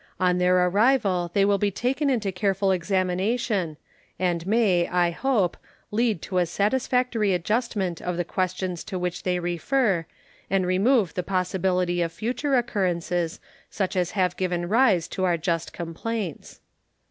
[0.19, 3.77] On their arrival they will be taken into careful examination,
[4.17, 5.55] and may, I hope,
[5.91, 10.07] lead to a satisfactory adjustment of the questions to which they refer
[10.49, 15.71] and remove the possibility of future occurrences such as have given rise to our just
[15.71, 16.61] complaints.